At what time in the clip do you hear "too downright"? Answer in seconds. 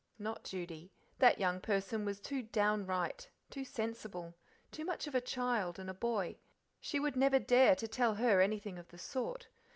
2.19-3.29